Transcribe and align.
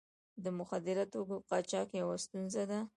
د 0.43 0.45
مخدره 0.59 1.03
توکو 1.13 1.35
قاچاق 1.49 1.87
یوه 2.01 2.15
ستونزه 2.23 2.63
ده. 2.69 2.79